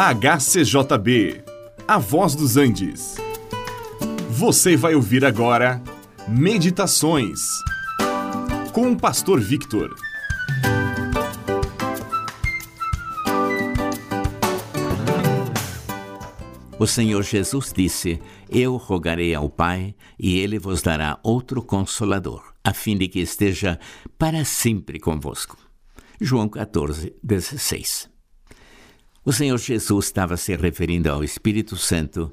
HCJB, 0.00 1.42
A 1.88 1.98
Voz 1.98 2.36
dos 2.36 2.56
Andes. 2.56 3.16
Você 4.30 4.76
vai 4.76 4.94
ouvir 4.94 5.24
agora 5.24 5.82
Meditações 6.28 7.40
com 8.72 8.92
o 8.92 8.96
Pastor 8.96 9.40
Victor. 9.40 9.92
O 16.78 16.86
Senhor 16.86 17.24
Jesus 17.24 17.72
disse: 17.76 18.22
Eu 18.48 18.76
rogarei 18.76 19.34
ao 19.34 19.50
Pai, 19.50 19.96
e 20.16 20.38
ele 20.38 20.60
vos 20.60 20.80
dará 20.80 21.18
outro 21.24 21.60
consolador, 21.60 22.54
a 22.62 22.72
fim 22.72 22.96
de 22.96 23.08
que 23.08 23.18
esteja 23.18 23.80
para 24.16 24.44
sempre 24.44 25.00
convosco. 25.00 25.58
João 26.20 26.48
14, 26.48 27.16
16. 27.20 28.17
O 29.28 29.32
Senhor 29.32 29.58
Jesus 29.58 30.06
estava 30.06 30.38
se 30.38 30.56
referindo 30.56 31.10
ao 31.10 31.22
Espírito 31.22 31.76
Santo 31.76 32.32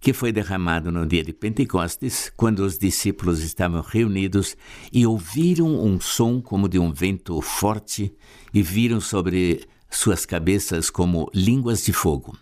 que 0.00 0.14
foi 0.14 0.32
derramado 0.32 0.90
no 0.90 1.06
dia 1.06 1.22
de 1.22 1.30
Pentecostes, 1.30 2.32
quando 2.34 2.60
os 2.60 2.78
discípulos 2.78 3.40
estavam 3.40 3.82
reunidos 3.82 4.56
e 4.90 5.06
ouviram 5.06 5.84
um 5.84 6.00
som 6.00 6.40
como 6.40 6.70
de 6.70 6.78
um 6.78 6.90
vento 6.90 7.38
forte 7.42 8.10
e 8.50 8.62
viram 8.62 8.98
sobre 8.98 9.66
suas 9.90 10.24
cabeças 10.24 10.88
como 10.88 11.30
línguas 11.34 11.84
de 11.84 11.92
fogo. 11.92 12.34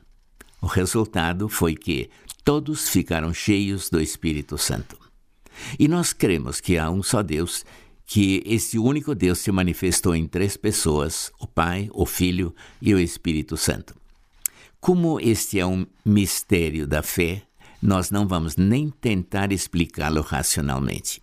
O 0.62 0.68
resultado 0.68 1.48
foi 1.48 1.74
que 1.74 2.10
todos 2.44 2.90
ficaram 2.90 3.34
cheios 3.34 3.90
do 3.90 4.00
Espírito 4.00 4.56
Santo. 4.56 4.96
E 5.80 5.88
nós 5.88 6.12
cremos 6.12 6.60
que 6.60 6.78
há 6.78 6.88
um 6.88 7.02
só 7.02 7.24
Deus, 7.24 7.64
que 8.10 8.42
esse 8.44 8.76
único 8.76 9.14
Deus 9.14 9.38
se 9.38 9.52
manifestou 9.52 10.16
em 10.16 10.26
três 10.26 10.56
pessoas: 10.56 11.30
o 11.38 11.46
Pai, 11.46 11.88
o 11.92 12.04
Filho 12.04 12.52
e 12.82 12.92
o 12.92 12.98
Espírito 12.98 13.56
Santo. 13.56 13.94
Como 14.80 15.20
este 15.20 15.60
é 15.60 15.64
um 15.64 15.86
mistério 16.04 16.88
da 16.88 17.04
fé, 17.04 17.42
nós 17.80 18.10
não 18.10 18.26
vamos 18.26 18.56
nem 18.56 18.90
tentar 18.90 19.52
explicá-lo 19.52 20.22
racionalmente. 20.22 21.22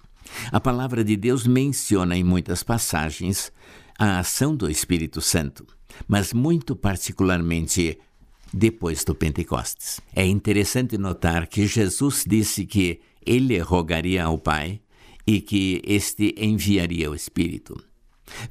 A 0.49 0.61
palavra 0.61 1.03
de 1.03 1.17
Deus 1.17 1.45
menciona 1.45 2.15
em 2.15 2.23
muitas 2.23 2.63
passagens 2.63 3.51
a 3.99 4.19
ação 4.19 4.55
do 4.55 4.71
Espírito 4.71 5.19
Santo, 5.19 5.67
mas 6.07 6.31
muito 6.31 6.73
particularmente 6.73 7.99
depois 8.53 9.03
do 9.03 9.13
Pentecostes. 9.13 9.99
É 10.15 10.25
interessante 10.25 10.97
notar 10.97 11.47
que 11.47 11.67
Jesus 11.67 12.23
disse 12.25 12.65
que 12.65 13.01
ele 13.25 13.59
rogaria 13.59 14.23
ao 14.23 14.37
Pai 14.37 14.79
e 15.27 15.41
que 15.41 15.81
este 15.85 16.33
enviaria 16.37 17.11
o 17.11 17.15
Espírito. 17.15 17.75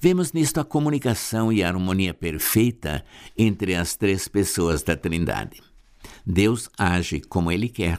Vemos 0.01 0.33
nisto 0.33 0.61
a 0.61 0.65
comunicação 0.65 1.53
e 1.53 1.63
a 1.63 1.69
harmonia 1.69 2.13
perfeita 2.13 3.05
entre 3.37 3.75
as 3.75 3.97
três 3.97 4.29
pessoas 4.29 4.83
da 4.83 4.97
Trindade. 4.97 5.63
Deus 6.25 6.69
age 6.79 7.21
como 7.21 7.51
ele 7.51 7.69
quer 7.69 7.99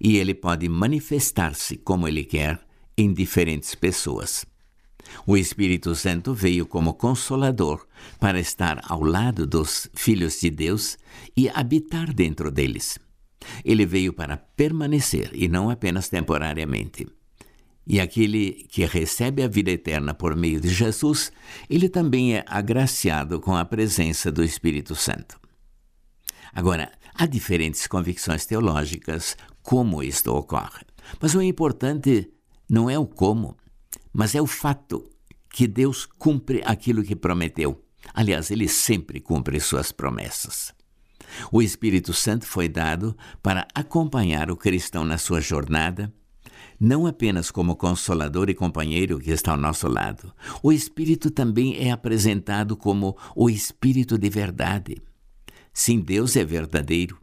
e 0.00 0.16
ele 0.16 0.34
pode 0.34 0.68
manifestar-se 0.68 1.76
como 1.76 2.08
ele 2.08 2.24
quer 2.24 2.60
em 2.96 3.12
diferentes 3.12 3.74
pessoas. 3.74 4.44
O 5.26 5.36
Espírito 5.36 5.94
Santo 5.94 6.32
veio 6.32 6.66
como 6.66 6.94
consolador 6.94 7.86
para 8.18 8.40
estar 8.40 8.80
ao 8.88 9.02
lado 9.02 9.46
dos 9.46 9.88
filhos 9.94 10.40
de 10.40 10.50
Deus 10.50 10.96
e 11.36 11.48
habitar 11.48 12.12
dentro 12.12 12.50
deles. 12.50 12.98
Ele 13.64 13.84
veio 13.84 14.12
para 14.12 14.36
permanecer 14.36 15.30
e 15.34 15.46
não 15.48 15.68
apenas 15.68 16.08
temporariamente. 16.08 17.06
E 17.86 18.00
aquele 18.00 18.66
que 18.70 18.84
recebe 18.86 19.42
a 19.42 19.48
vida 19.48 19.70
eterna 19.70 20.14
por 20.14 20.34
meio 20.34 20.60
de 20.60 20.68
Jesus, 20.68 21.30
ele 21.68 21.88
também 21.88 22.34
é 22.34 22.44
agraciado 22.46 23.40
com 23.40 23.54
a 23.54 23.64
presença 23.64 24.32
do 24.32 24.42
Espírito 24.42 24.94
Santo. 24.94 25.38
Agora, 26.52 26.90
há 27.14 27.26
diferentes 27.26 27.86
convicções 27.86 28.46
teológicas 28.46 29.36
como 29.62 30.02
isto 30.02 30.34
ocorre. 30.34 30.84
Mas 31.20 31.34
o 31.34 31.42
importante 31.42 32.30
não 32.68 32.88
é 32.88 32.98
o 32.98 33.06
como, 33.06 33.56
mas 34.12 34.34
é 34.34 34.40
o 34.40 34.46
fato 34.46 35.10
que 35.50 35.66
Deus 35.66 36.06
cumpre 36.06 36.62
aquilo 36.64 37.02
que 37.02 37.14
prometeu. 37.14 37.84
Aliás, 38.12 38.50
ele 38.50 38.68
sempre 38.68 39.20
cumpre 39.20 39.60
suas 39.60 39.92
promessas. 39.92 40.72
O 41.50 41.62
Espírito 41.62 42.12
Santo 42.12 42.46
foi 42.46 42.68
dado 42.68 43.16
para 43.42 43.66
acompanhar 43.74 44.50
o 44.50 44.56
cristão 44.56 45.04
na 45.04 45.18
sua 45.18 45.40
jornada, 45.40 46.12
não 46.84 47.06
apenas 47.06 47.50
como 47.50 47.76
consolador 47.76 48.50
e 48.50 48.54
companheiro 48.54 49.18
que 49.18 49.30
está 49.30 49.52
ao 49.52 49.56
nosso 49.56 49.88
lado. 49.88 50.32
O 50.62 50.70
Espírito 50.70 51.30
também 51.30 51.76
é 51.78 51.90
apresentado 51.90 52.76
como 52.76 53.16
o 53.34 53.48
Espírito 53.48 54.18
de 54.18 54.28
verdade. 54.28 55.02
Sim, 55.72 56.00
Deus 56.00 56.36
é 56.36 56.44
verdadeiro. 56.44 57.18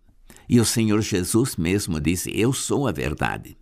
E 0.49 0.59
o 0.59 0.65
Senhor 0.65 0.99
Jesus 1.01 1.55
mesmo 1.55 1.99
disse: 1.99 2.31
Eu 2.35 2.51
sou 2.51 2.87
a 2.87 2.91
verdade. 2.91 3.55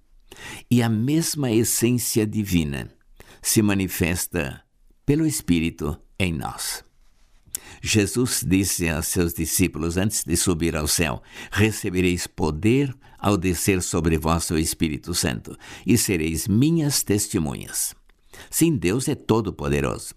E 0.72 0.82
a 0.82 0.88
mesma 0.88 1.52
essência 1.52 2.26
divina 2.26 2.90
se 3.42 3.62
manifesta 3.62 4.64
pelo 5.06 5.26
Espírito 5.26 6.00
em 6.18 6.32
nós. 6.34 6.89
Jesus 7.82 8.44
disse 8.46 8.90
a 8.90 9.02
seus 9.02 9.34
discípulos 9.34 9.98
antes 9.98 10.24
de 10.24 10.36
subir 10.36 10.76
ao 10.76 10.88
céu: 10.88 11.22
Recebereis 11.52 12.28
poder 12.28 12.96
ao 13.18 13.38
descer 13.38 13.82
sobre 13.82 14.18
vós 14.18 14.50
o 14.50 14.58
Espírito 14.58 15.14
Santo, 15.14 15.58
e 15.86 15.98
sereis 15.98 16.48
minhas 16.48 17.04
testemunhas. 17.04 17.96
Sim, 18.50 18.78
Deus 18.78 19.08
é 19.08 19.16
todo-poderoso. 19.16 20.14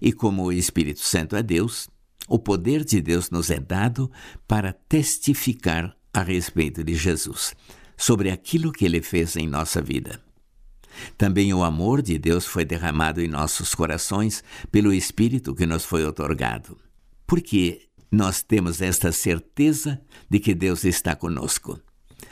E 0.00 0.12
como 0.12 0.44
o 0.44 0.52
Espírito 0.52 1.00
Santo 1.00 1.36
é 1.36 1.42
Deus, 1.42 1.88
o 2.28 2.38
poder 2.38 2.84
de 2.84 3.00
Deus 3.00 3.30
nos 3.30 3.50
é 3.50 3.60
dado 3.60 4.10
para 4.48 4.72
testificar 4.72 5.96
a 6.12 6.22
respeito 6.22 6.82
de 6.82 6.94
Jesus, 6.94 7.54
sobre 7.96 8.30
aquilo 8.30 8.72
que 8.72 8.84
ele 8.84 9.02
fez 9.02 9.36
em 9.36 9.46
nossa 9.46 9.82
vida. 9.82 10.20
Também 11.18 11.52
o 11.52 11.62
amor 11.62 12.00
de 12.00 12.18
Deus 12.18 12.46
foi 12.46 12.64
derramado 12.64 13.20
em 13.20 13.28
nossos 13.28 13.74
corações 13.74 14.42
pelo 14.72 14.94
Espírito 14.94 15.54
que 15.54 15.66
nos 15.66 15.84
foi 15.84 16.04
otorgado. 16.04 16.85
Porque 17.26 17.82
nós 18.10 18.42
temos 18.42 18.80
esta 18.80 19.10
certeza 19.10 20.00
de 20.30 20.38
que 20.38 20.54
Deus 20.54 20.84
está 20.84 21.16
conosco. 21.16 21.80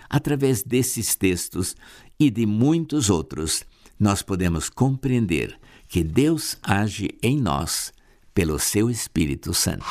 Através 0.09 0.63
desses 0.63 1.15
textos 1.17 1.75
e 2.19 2.31
de 2.31 2.47
muitos 2.47 3.11
outros, 3.11 3.65
nós 3.99 4.23
podemos 4.23 4.69
compreender 4.69 5.59
que 5.89 6.03
Deus 6.03 6.57
age 6.63 7.11
em 7.23 7.41
nós 7.41 7.93
pelo 8.33 8.59
seu 8.59 8.91
Espírito 8.91 9.53
Santo. 9.53 9.85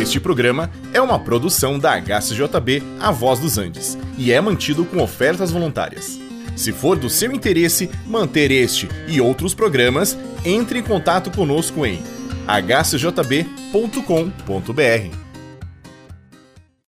Este 0.00 0.18
programa 0.18 0.70
é 0.94 1.00
uma 1.00 1.18
produção 1.18 1.78
da 1.78 2.00
HCJB 2.00 2.82
A 2.98 3.10
Voz 3.10 3.38
dos 3.38 3.58
Andes 3.58 3.98
e 4.16 4.32
é 4.32 4.40
mantido 4.40 4.84
com 4.84 5.02
ofertas 5.02 5.50
voluntárias. 5.50 6.18
Se 6.56 6.72
for 6.72 6.98
do 6.98 7.08
seu 7.08 7.32
interesse 7.32 7.90
manter 8.06 8.50
este 8.50 8.88
e 9.06 9.20
outros 9.20 9.54
programas, 9.54 10.16
entre 10.44 10.78
em 10.78 10.82
contato 10.82 11.30
conosco 11.30 11.84
em 11.84 12.02
hcjb.com.br. 12.46 13.70